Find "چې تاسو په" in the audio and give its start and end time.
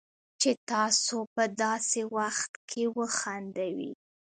0.41-1.43